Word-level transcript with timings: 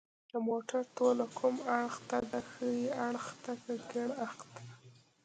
د 0.31 0.33
موټر 0.47 0.81
توله 0.97 1.25
کوم 1.37 1.55
اړخ 1.79 1.95
ته 2.09 2.17
ده 2.29 2.39
ښي 2.49 2.75
اړخ 3.07 3.25
که 3.43 3.51
کیڼ 3.89 4.09
اړخ 4.25 4.39
ته 4.53 4.61